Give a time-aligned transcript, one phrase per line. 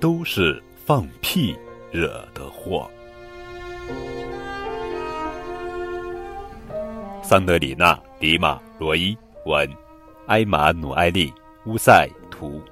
[0.00, 1.56] 都是放屁
[1.90, 2.90] 惹的祸。
[7.22, 9.68] 桑德里娜·迪马罗伊文，
[10.28, 11.32] 埃马努埃利
[11.66, 12.62] 乌塞图，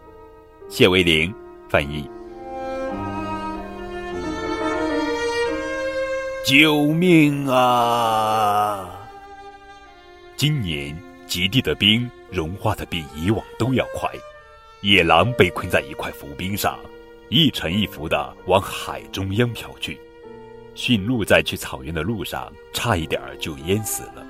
[0.69, 1.35] 谢维玲
[1.69, 2.09] 翻译。
[6.45, 9.09] 救命啊！
[10.37, 14.11] 今年极地的冰融化的比以往都要快，
[14.81, 16.79] 野狼被困在一块浮冰上，
[17.29, 19.99] 一沉一浮的往海中央飘去。
[20.75, 24.27] 驯鹿在去草原的路上，差一点儿就淹死了。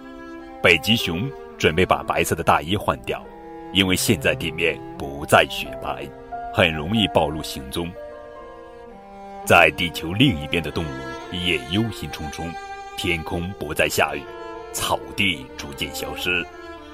[0.62, 3.24] 北极熊准备把白色的大衣换掉，
[3.73, 6.09] 因为现在地面不再雪白，
[6.54, 7.90] 很容易暴露行踪。
[9.45, 10.88] 在地球另一边的动物
[11.32, 12.48] 也忧心忡忡，
[12.96, 14.23] 天空不再下雨，
[14.73, 16.45] 草地逐渐消失，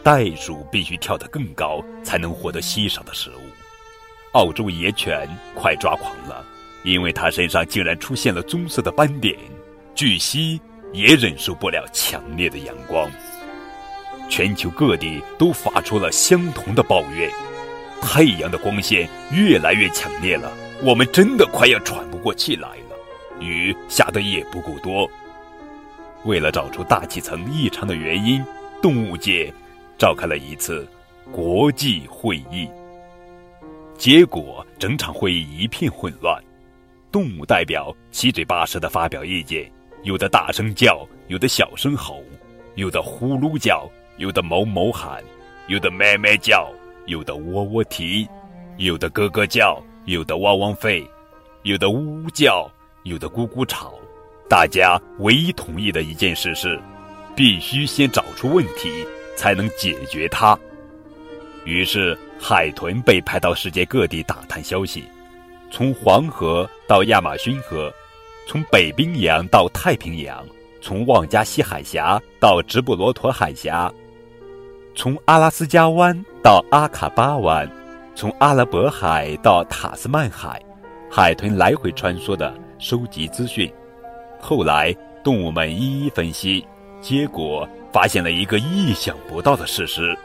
[0.03, 3.43] 袋鼠必须跳得更高才能获得稀少的食物。
[4.33, 6.45] 澳洲野犬快抓狂了，
[6.85, 9.39] 因为它身上竟然出现了棕色的斑点。
[9.95, 10.61] 巨蜥
[10.93, 13.11] 也忍受不了强烈的阳光。
[14.29, 17.31] 全球各地都发出了相同的抱怨：
[18.01, 20.51] 太阳的光线越来越强烈了。
[20.83, 22.97] 我们真的快要喘不过气来了，
[23.39, 25.09] 雨下的也不够多。
[26.25, 28.43] 为了找出大气层异常的原因，
[28.81, 29.53] 动物界
[30.03, 30.85] 召开了一次
[31.31, 32.69] 国际会议。
[33.97, 36.43] 结果，整场会议一片混乱，
[37.13, 39.71] 动物代表七嘴八舌地发表意见，
[40.03, 42.21] 有的大声叫，有的小声吼，
[42.75, 45.23] 有的呼噜叫，有的哞哞喊，
[45.69, 46.69] 有的咩咩叫，
[47.07, 48.27] 有的喔喔啼，
[48.79, 49.81] 有的咯咯叫。
[50.07, 51.07] 有的汪汪吠，
[51.63, 52.69] 有的呜呜叫，
[53.05, 53.95] 有的咕咕吵。
[54.49, 56.77] 大家唯一同意的一件事是，
[57.37, 60.59] 必须先找出问题，才能解决它。
[61.65, 65.05] 于是，海豚被派到世界各地打探消息，
[65.71, 67.93] 从黄河到亚马逊河，
[68.47, 70.45] 从北冰洋到太平洋，
[70.81, 73.93] 从旺加西海峡到直布罗陀海峡，
[74.95, 77.71] 从阿拉斯加湾到阿卡巴湾。
[78.15, 80.63] 从阿拉伯海到塔斯曼海，
[81.11, 83.73] 海豚来回穿梭的收集资讯。
[84.39, 86.63] 后来，动物们一一分析，
[87.03, 90.17] 结果发现了一个意想不到的事实：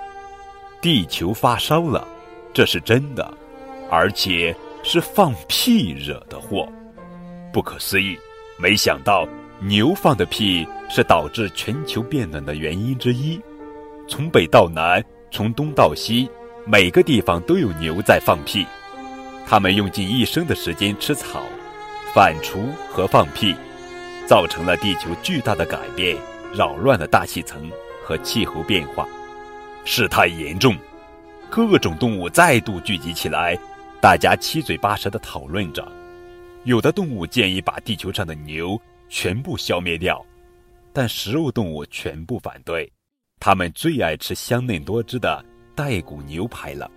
[0.80, 2.08] 地球发烧了，
[2.54, 3.34] 这是真的，
[3.90, 6.70] 而且是放屁惹的祸。
[7.52, 8.16] 不可思议！
[8.60, 9.28] 没想到
[9.60, 13.40] 牛放的屁是导致全球变暖的原因之一。
[14.08, 16.30] 从北到南，从东到西。
[16.70, 18.66] 每个地方都有牛在放屁，
[19.48, 21.42] 它们用尽一生的时间吃草、
[22.14, 22.58] 反刍
[22.92, 23.56] 和放屁，
[24.26, 26.18] 造成了地球巨大的改变，
[26.54, 27.72] 扰乱了大气层
[28.04, 29.08] 和气候变化，
[29.86, 30.76] 事态严重。
[31.50, 33.58] 各种动物再度聚集起来，
[34.02, 35.88] 大家七嘴八舌地讨论着。
[36.64, 40.26] 有的动物建议把地球上的牛全部消灭掉，
[40.92, 42.92] 但食肉动物全部反对，
[43.40, 45.44] 它们最爱吃香嫩多汁的。
[45.76, 46.90] 带骨牛排了。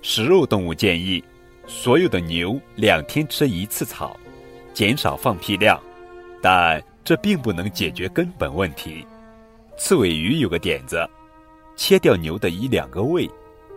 [0.00, 1.20] 食肉动物建议，
[1.66, 4.16] 所有的牛两天吃一次草，
[4.72, 5.76] 减少放屁量，
[6.40, 9.04] 但这并不能解决根本问题。
[9.76, 11.04] 刺尾鱼有个点子，
[11.74, 13.28] 切掉牛的一两个胃，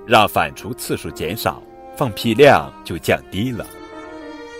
[0.05, 1.59] 让反刍次数减少，
[1.97, 3.65] 放屁量就降低了。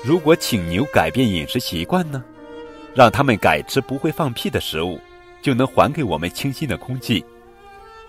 [0.03, 2.25] 如果请牛改变饮食习惯呢？
[2.95, 4.99] 让他们改吃不会放屁的食物，
[5.39, 7.23] 就能还给我们清新的空气。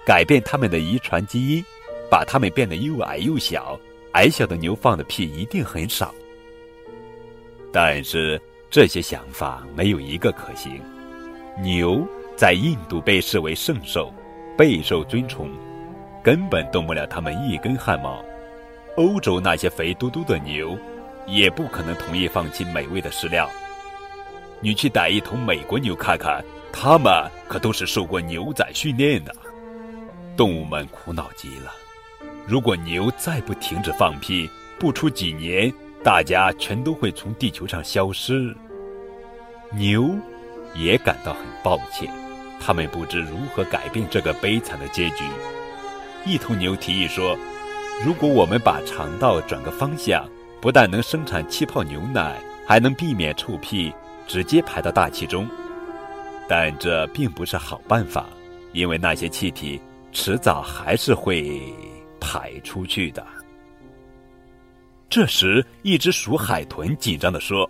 [0.07, 1.63] 改变它们的遗传基因，
[2.11, 3.79] 把它们变得又矮又小。
[4.13, 6.15] 矮小的牛放的屁一定很少。
[7.71, 8.41] 但是
[8.75, 10.83] 这些想法没有一个可行。
[11.63, 12.05] 牛
[12.35, 14.13] 在印度被视为圣兽，
[14.59, 15.49] 备受尊崇，
[16.25, 18.21] 根本动不了它们一根汗毛。
[18.97, 20.77] 欧洲那些肥嘟嘟的牛，
[21.25, 23.49] 也不可能同意放弃美味的食料。
[24.59, 29.33] 你去逮一头美国牛看看，它们可都是受过牛仔训练的。
[30.37, 31.73] 动物们苦恼极了。
[32.45, 34.51] 如果牛再不停止放屁，
[34.81, 35.73] 不出几年，
[36.03, 38.53] 大家全都会从地球上消失。
[39.77, 40.11] 牛
[40.75, 42.11] 也感到很抱歉，
[42.61, 45.25] 他们不知如何改变这个悲惨的结局。
[46.25, 47.37] 一头牛提议说
[48.05, 50.29] ：“如果我们把肠道转个方向，
[50.61, 53.93] 不但能生产气泡牛奶，还能避免臭屁
[54.27, 55.49] 直接排到大气中。
[56.49, 58.27] 但这并不是好办法，
[58.73, 59.81] 因为那些气体。”
[60.17, 61.61] 迟早还是会
[62.21, 63.27] 排出去的。
[65.11, 67.69] 这时，一只鼠海豚紧张地说：“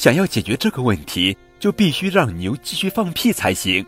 [0.00, 3.84] 想要解决这个问题，就必须让牛继续放屁才行。”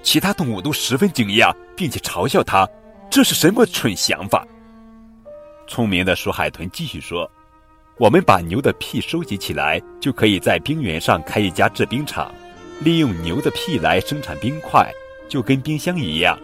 [0.00, 2.68] 其他动物都十分惊讶，并且嘲笑他
[3.10, 4.46] ：“这是什么蠢想法？
[5.66, 7.28] 聪明的鼠海豚继续说
[7.98, 12.32] ：“我们把牛的屁收集起来，就可以在冰原上开一家制冰厂，
[12.78, 14.88] 利用牛的屁来生产冰块，
[15.28, 16.38] 就跟冰箱一样。”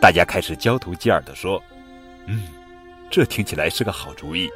[0.00, 1.60] 大家开始交头接耳地说
[2.26, 2.44] ：“嗯，
[3.10, 4.48] 这听起来是个好主意。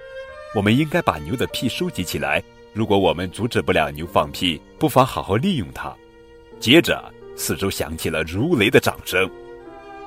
[0.55, 2.41] 我们应该把牛的屁收集起来。
[2.73, 5.95] 如果我们阻止不了牛放屁，不妨好好利用它。”
[6.61, 9.29] 接着，四周响起了如雷的掌声。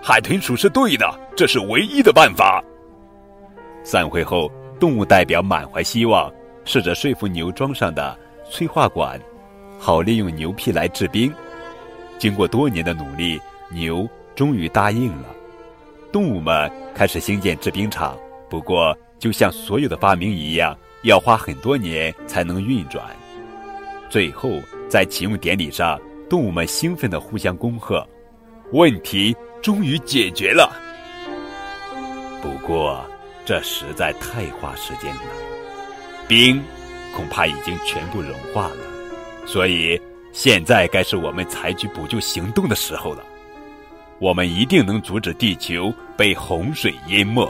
[0.02, 2.64] 海豚鼠是对的，这是唯一的办法。
[3.84, 6.32] 散会后，动物代表满怀希望，
[6.66, 8.18] 试着说服牛装上的
[8.50, 9.20] 催化管，
[9.80, 11.32] 好利用牛屁来制冰。
[12.18, 13.40] 经过多年的努力，
[13.72, 15.28] 牛终于答应了。
[16.12, 18.18] 动物们开始兴建制冰厂，
[18.50, 23.06] 不过就像所有的发明一样，要花很多年才能运转。
[24.10, 26.00] 最后，在启用典礼上，
[26.30, 28.08] 动物们兴奋地互相恭贺，
[28.72, 29.36] 问题。
[29.62, 30.76] 终于解决了，
[32.42, 33.00] 不过
[33.46, 35.22] 这实在太花时间了。
[36.28, 36.60] 冰
[37.16, 38.78] 恐怕已经全部融化了，
[39.46, 40.02] 所以
[40.34, 43.24] 现在该是我们采取补救行动的时候了。
[44.18, 47.48] 我们一定能阻止地球被洪水淹没。